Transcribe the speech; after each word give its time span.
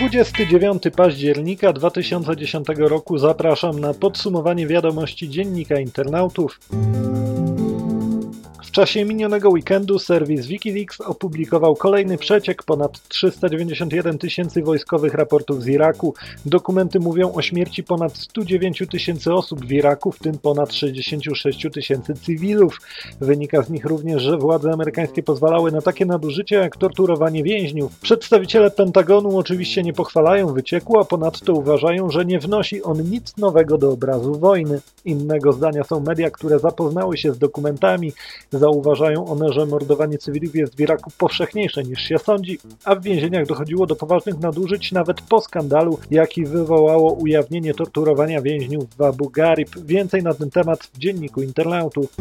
29 0.00 0.82
października 0.96 1.72
2010 1.72 2.66
roku 2.76 3.18
zapraszam 3.18 3.80
na 3.80 3.94
podsumowanie 3.94 4.66
wiadomości 4.66 5.28
dziennika 5.28 5.80
internautów. 5.80 6.60
W 8.70 8.72
czasie 8.72 9.04
minionego 9.04 9.50
weekendu 9.50 9.98
serwis 9.98 10.46
Wikileaks 10.46 11.00
opublikował 11.00 11.76
kolejny 11.76 12.18
przeciek 12.18 12.62
ponad 12.62 13.08
391 13.08 14.18
tysięcy 14.18 14.62
wojskowych 14.62 15.14
raportów 15.14 15.62
z 15.62 15.66
Iraku. 15.66 16.14
Dokumenty 16.46 17.00
mówią 17.00 17.32
o 17.32 17.42
śmierci 17.42 17.84
ponad 17.84 18.16
109 18.16 18.82
tysięcy 18.90 19.34
osób 19.34 19.66
w 19.66 19.72
Iraku, 19.72 20.12
w 20.12 20.18
tym 20.18 20.38
ponad 20.38 20.74
66 20.74 21.66
tysięcy 21.72 22.14
cywilów. 22.14 22.80
Wynika 23.20 23.62
z 23.62 23.70
nich 23.70 23.84
również, 23.84 24.22
że 24.22 24.38
władze 24.38 24.72
amerykańskie 24.72 25.22
pozwalały 25.22 25.72
na 25.72 25.82
takie 25.82 26.06
nadużycia 26.06 26.58
jak 26.60 26.76
torturowanie 26.76 27.42
więźniów. 27.42 27.98
Przedstawiciele 28.00 28.70
Pentagonu 28.70 29.38
oczywiście 29.38 29.82
nie 29.82 29.92
pochwalają 29.92 30.52
wycieku, 30.52 30.98
a 30.98 31.04
ponadto 31.04 31.54
uważają, 31.54 32.10
że 32.10 32.24
nie 32.24 32.38
wnosi 32.38 32.82
on 32.82 33.10
nic 33.10 33.36
nowego 33.36 33.78
do 33.78 33.90
obrazu 33.90 34.34
wojny. 34.34 34.80
Innego 35.04 35.52
zdania 35.52 35.84
są 35.84 36.00
media, 36.00 36.30
które 36.30 36.58
zapoznały 36.58 37.18
się 37.18 37.32
z 37.32 37.38
dokumentami. 37.38 38.12
Zauważają 38.60 39.26
one, 39.26 39.52
że 39.52 39.66
mordowanie 39.66 40.18
cywilów 40.18 40.54
jest 40.54 40.76
w 40.76 40.80
Iraku 40.80 41.10
powszechniejsze 41.18 41.82
niż 41.82 42.00
się 42.00 42.18
sądzi, 42.18 42.58
a 42.84 42.94
w 42.94 43.02
więzieniach 43.02 43.46
dochodziło 43.46 43.86
do 43.86 43.96
poważnych 43.96 44.38
nadużyć 44.38 44.92
nawet 44.92 45.20
po 45.20 45.40
skandalu, 45.40 45.98
jaki 46.10 46.44
wywołało 46.44 47.12
ujawnienie 47.12 47.74
torturowania 47.74 48.42
więźniów 48.42 48.84
w 48.96 49.02
Abu 49.02 49.30
Ghraib. 49.30 49.70
Więcej 49.84 50.22
na 50.22 50.34
ten 50.34 50.50
temat 50.50 50.84
w 50.84 50.98
dzienniku 50.98 51.42
internautów. 51.42 52.16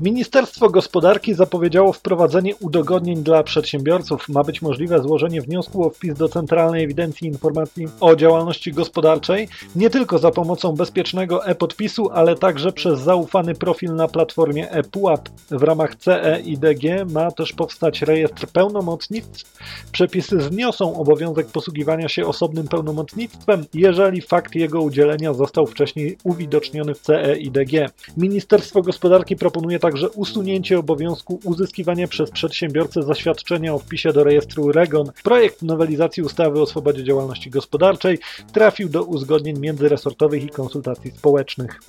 Ministerstwo 0.00 0.70
Gospodarki 0.70 1.34
zapowiedziało 1.34 1.92
wprowadzenie 1.92 2.56
udogodnień 2.56 3.22
dla 3.22 3.42
przedsiębiorców. 3.42 4.28
Ma 4.28 4.44
być 4.44 4.62
możliwe 4.62 5.02
złożenie 5.02 5.42
wniosku 5.42 5.86
o 5.86 5.90
wpis 5.90 6.14
do 6.14 6.28
Centralnej 6.28 6.84
Ewidencji 6.84 7.28
Informacji 7.28 7.88
o 8.00 8.16
Działalności 8.16 8.72
Gospodarczej 8.72 9.48
nie 9.76 9.90
tylko 9.90 10.18
za 10.18 10.30
pomocą 10.30 10.72
bezpiecznego 10.72 11.46
e-podpisu, 11.46 12.10
ale 12.10 12.36
także 12.36 12.72
przez 12.72 13.00
zaufany 13.00 13.54
profil 13.54 13.94
na 13.94 14.08
platformie 14.08 14.70
ePUAP. 14.70 15.28
W 15.50 15.62
ramach 15.62 15.96
CEIDG 15.96 17.12
ma 17.12 17.30
też 17.30 17.52
powstać 17.52 18.02
rejestr 18.02 18.46
pełnomocnictw. 18.46 19.58
Przepisy 19.92 20.40
zniosą 20.40 21.00
obowiązek 21.00 21.46
posługiwania 21.46 22.08
się 22.08 22.26
osobnym 22.26 22.68
pełnomocnictwem, 22.68 23.64
jeżeli 23.74 24.20
fakt 24.20 24.54
jego 24.54 24.82
udzielenia 24.82 25.34
został 25.34 25.66
wcześniej 25.66 26.18
uwidoczniony 26.24 26.94
w 26.94 27.00
CEIDG. 27.00 27.90
Ministerstwo 28.16 28.82
Gospodarki 28.82 29.36
proponuje 29.36 29.78
także 29.88 30.10
usunięcie 30.10 30.78
obowiązku 30.78 31.40
uzyskiwania 31.44 32.08
przez 32.08 32.30
przedsiębiorcę 32.30 33.02
zaświadczenia 33.02 33.74
o 33.74 33.78
wpisie 33.78 34.12
do 34.12 34.24
rejestru 34.24 34.72
REGON. 34.72 35.10
Projekt 35.22 35.62
nowelizacji 35.62 36.22
ustawy 36.22 36.60
o 36.60 36.66
swobodzie 36.66 37.04
działalności 37.04 37.50
gospodarczej 37.50 38.18
trafił 38.52 38.88
do 38.88 39.04
uzgodnień 39.04 39.58
międzyresortowych 39.58 40.44
i 40.44 40.48
konsultacji 40.48 41.10
społecznych. 41.10 41.80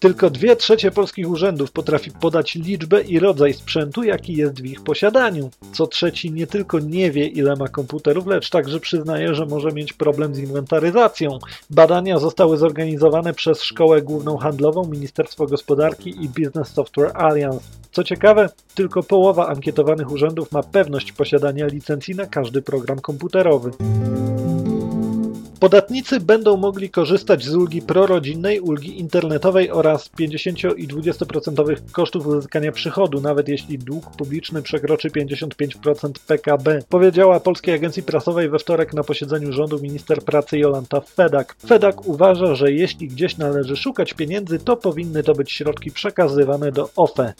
Tylko 0.00 0.30
dwie 0.30 0.56
trzecie 0.56 0.90
polskich 0.90 1.30
urzędów 1.30 1.72
potrafi 1.72 2.10
podać 2.10 2.54
liczbę 2.54 3.02
i 3.02 3.18
rodzaj 3.18 3.54
sprzętu, 3.54 4.02
jaki 4.02 4.36
jest 4.36 4.62
w 4.62 4.64
ich 4.64 4.80
posiadaniu. 4.80 5.50
Co 5.72 5.86
trzeci 5.86 6.32
nie 6.32 6.46
tylko 6.46 6.78
nie 6.78 7.10
wie, 7.10 7.26
ile 7.26 7.56
ma 7.56 7.68
komputerów, 7.68 8.26
lecz 8.26 8.50
także 8.50 8.80
przyznaje, 8.80 9.34
że 9.34 9.46
może 9.46 9.72
mieć 9.72 9.92
problem 9.92 10.34
z 10.34 10.38
inwentaryzacją. 10.38 11.38
Badania 11.70 12.18
zostały 12.18 12.56
zorganizowane 12.56 13.34
przez 13.34 13.62
Szkołę 13.62 14.02
Główną 14.02 14.36
Handlową, 14.36 14.84
Ministerstwo 14.84 15.46
Gospodarki 15.46 16.10
i 16.24 16.28
Business 16.28 16.68
Software 16.68 17.12
Alliance. 17.14 17.64
Co 17.92 18.04
ciekawe, 18.04 18.48
tylko 18.74 19.02
połowa 19.02 19.48
ankietowanych 19.48 20.12
urzędów 20.12 20.52
ma 20.52 20.62
pewność 20.62 21.12
posiadania 21.12 21.66
licencji 21.66 22.14
na 22.14 22.26
każdy 22.26 22.62
program 22.62 22.98
komputerowy. 22.98 23.70
Podatnicy 25.60 26.20
będą 26.20 26.56
mogli 26.56 26.90
korzystać 26.90 27.44
z 27.44 27.54
ulgi 27.54 27.82
prorodzinnej, 27.82 28.60
ulgi 28.60 29.00
internetowej 29.00 29.70
oraz 29.70 30.08
50 30.08 30.58
i 30.76 30.88
20% 30.88 31.76
kosztów 31.92 32.26
uzyskania 32.26 32.72
przychodu, 32.72 33.20
nawet 33.20 33.48
jeśli 33.48 33.78
dług 33.78 34.10
publiczny 34.10 34.62
przekroczy 34.62 35.10
55% 35.10 36.12
PKB, 36.26 36.82
powiedziała 36.88 37.40
Polskiej 37.40 37.74
Agencji 37.74 38.02
Prasowej 38.02 38.48
we 38.48 38.58
wtorek 38.58 38.94
na 38.94 39.04
posiedzeniu 39.04 39.52
rządu 39.52 39.80
minister 39.80 40.22
pracy 40.22 40.58
Jolanta 40.58 41.00
Fedak. 41.00 41.56
Fedak 41.66 42.08
uważa, 42.08 42.54
że 42.54 42.72
jeśli 42.72 43.08
gdzieś 43.08 43.36
należy 43.36 43.76
szukać 43.76 44.14
pieniędzy, 44.14 44.58
to 44.58 44.76
powinny 44.76 45.22
to 45.22 45.34
być 45.34 45.52
środki 45.52 45.90
przekazywane 45.90 46.72
do 46.72 46.90
OFE. 46.96 47.32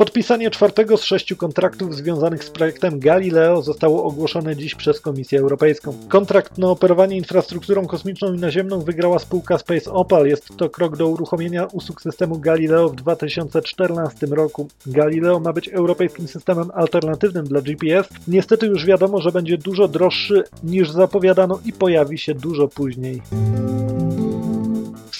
Podpisanie 0.00 0.50
czwartego 0.50 0.96
z 0.96 1.02
sześciu 1.02 1.36
kontraktów 1.36 1.96
związanych 1.96 2.44
z 2.44 2.50
projektem 2.50 3.00
Galileo 3.00 3.62
zostało 3.62 4.04
ogłoszone 4.04 4.56
dziś 4.56 4.74
przez 4.74 5.00
Komisję 5.00 5.38
Europejską. 5.40 5.94
Kontrakt 6.08 6.58
na 6.58 6.68
operowanie 6.70 7.16
infrastrukturą 7.16 7.86
kosmiczną 7.86 8.34
i 8.34 8.38
naziemną 8.38 8.80
wygrała 8.80 9.18
spółka 9.18 9.58
Space 9.58 9.92
Opal. 9.92 10.26
Jest 10.26 10.56
to 10.56 10.70
krok 10.70 10.96
do 10.96 11.08
uruchomienia 11.08 11.66
usług 11.66 12.02
systemu 12.02 12.38
Galileo 12.38 12.88
w 12.88 12.96
2014 12.96 14.26
roku. 14.26 14.68
Galileo 14.86 15.40
ma 15.40 15.52
być 15.52 15.68
europejskim 15.68 16.28
systemem 16.28 16.70
alternatywnym 16.74 17.44
dla 17.44 17.60
GPS. 17.60 18.08
Niestety 18.28 18.66
już 18.66 18.86
wiadomo, 18.86 19.20
że 19.20 19.32
będzie 19.32 19.58
dużo 19.58 19.88
droższy 19.88 20.44
niż 20.64 20.90
zapowiadano 20.90 21.60
i 21.64 21.72
pojawi 21.72 22.18
się 22.18 22.34
dużo 22.34 22.68
później. 22.68 23.22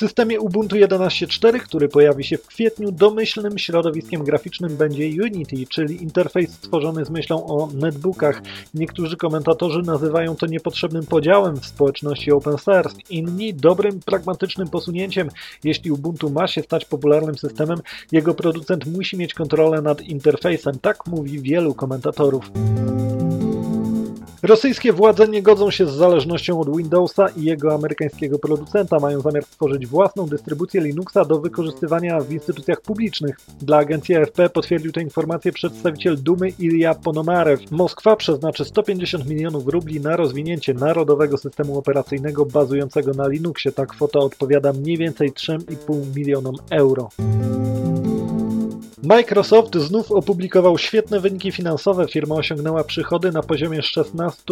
Systemie 0.00 0.40
Ubuntu 0.40 0.76
11.4, 0.76 1.60
który 1.60 1.88
pojawi 1.88 2.24
się 2.24 2.38
w 2.38 2.46
kwietniu, 2.46 2.92
domyślnym 2.92 3.58
środowiskiem 3.58 4.24
graficznym 4.24 4.76
będzie 4.76 5.04
Unity, 5.04 5.56
czyli 5.68 6.02
interfejs 6.02 6.52
stworzony 6.52 7.04
z 7.04 7.10
myślą 7.10 7.46
o 7.46 7.68
netbookach. 7.74 8.42
Niektórzy 8.74 9.16
komentatorzy 9.16 9.82
nazywają 9.82 10.36
to 10.36 10.46
niepotrzebnym 10.46 11.06
podziałem 11.06 11.56
w 11.56 11.66
społeczności 11.66 12.32
open 12.32 12.58
source, 12.58 12.96
inni 13.10 13.54
dobrym, 13.54 14.00
pragmatycznym 14.00 14.68
posunięciem. 14.68 15.28
Jeśli 15.64 15.90
Ubuntu 15.90 16.30
ma 16.30 16.48
się 16.48 16.62
stać 16.62 16.84
popularnym 16.84 17.38
systemem, 17.38 17.78
jego 18.12 18.34
producent 18.34 18.86
musi 18.86 19.16
mieć 19.16 19.34
kontrolę 19.34 19.82
nad 19.82 20.00
interfejsem, 20.00 20.78
tak 20.78 21.06
mówi 21.06 21.40
wielu 21.40 21.74
komentatorów. 21.74 22.50
Rosyjskie 24.42 24.92
władze 24.92 25.28
nie 25.28 25.42
godzą 25.42 25.70
się 25.70 25.86
z 25.86 25.90
zależnością 25.90 26.60
od 26.60 26.76
Windowsa 26.76 27.28
i 27.36 27.44
jego 27.44 27.74
amerykańskiego 27.74 28.38
producenta. 28.38 28.98
Mają 28.98 29.20
zamiar 29.20 29.44
stworzyć 29.44 29.86
własną 29.86 30.26
dystrybucję 30.26 30.80
Linuxa 30.80 31.24
do 31.28 31.40
wykorzystywania 31.40 32.20
w 32.20 32.32
instytucjach 32.32 32.80
publicznych. 32.80 33.36
Dla 33.62 33.76
agencji 33.76 34.16
AFP 34.16 34.50
potwierdził 34.50 34.92
tę 34.92 35.02
informację 35.02 35.52
przedstawiciel 35.52 36.22
Dumy 36.22 36.48
Ilya 36.58 36.94
Ponomarew. 37.04 37.70
Moskwa 37.70 38.16
przeznaczy 38.16 38.64
150 38.64 39.26
milionów 39.26 39.66
rubli 39.66 40.00
na 40.00 40.16
rozwinięcie 40.16 40.74
narodowego 40.74 41.38
systemu 41.38 41.78
operacyjnego 41.78 42.46
bazującego 42.46 43.12
na 43.12 43.28
Linuxie. 43.28 43.72
Ta 43.72 43.86
kwota 43.86 44.18
odpowiada 44.18 44.72
mniej 44.72 44.98
więcej 44.98 45.32
3,5 45.32 46.16
milionom 46.16 46.54
euro. 46.70 47.08
Microsoft 49.02 49.76
znów 49.76 50.12
opublikował 50.12 50.78
świetne 50.78 51.20
wyniki 51.20 51.52
finansowe. 51.52 52.08
Firma 52.08 52.34
osiągnęła 52.34 52.84
przychody 52.84 53.32
na 53.32 53.42
poziomie 53.42 53.82
16 53.82 54.42